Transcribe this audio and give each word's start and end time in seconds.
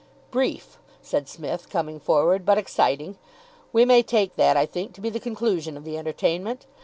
"Brief," 0.31 0.79
said 1.03 1.29
Psmith, 1.29 1.69
coming 1.69 1.99
forward, 1.99 2.43
"but 2.43 2.57
exciting. 2.57 3.19
We 3.71 3.85
may 3.85 4.01
take 4.01 4.35
that, 4.35 4.57
I 4.57 4.65
think, 4.65 4.93
to 4.93 5.01
be 5.01 5.11
the 5.11 5.19
conclusion 5.19 5.77
of 5.77 5.83
the 5.83 5.95
entertainment. 5.95 6.65